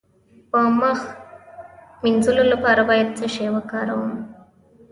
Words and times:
د 0.49 0.53
مخ 0.79 0.99
د 1.09 1.15
مینځلو 2.03 2.43
لپاره 2.53 2.81
باید 2.89 3.09
څه 3.17 3.25
شی 3.35 3.47
وکاروم؟ 3.55 4.13